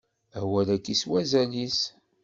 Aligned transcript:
Awal-agi 0.39 0.95
s 0.99 1.01
wazal-is. 1.09 1.79